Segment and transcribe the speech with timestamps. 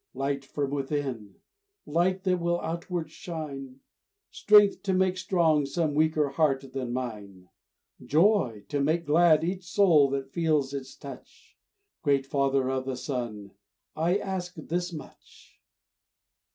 [0.15, 1.35] Light from within,
[1.85, 3.81] light that will outward shine,
[4.31, 7.49] Strength to make strong some weaker heart than mine,
[8.03, 11.55] Joy to make glad each soul that feels its touch;
[12.01, 13.51] Great Father of the sun,
[13.95, 15.59] I ask this much.